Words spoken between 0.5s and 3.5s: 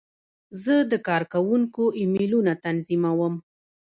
زه د کارکوونکو ایمیلونه تنظیموم.